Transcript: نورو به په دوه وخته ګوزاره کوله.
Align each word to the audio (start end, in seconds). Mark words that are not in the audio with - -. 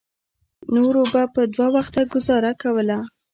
نورو 0.73 1.01
به 1.13 1.21
په 1.33 1.41
دوه 1.53 1.67
وخته 1.75 2.01
ګوزاره 2.13 2.51
کوله. 2.61 2.97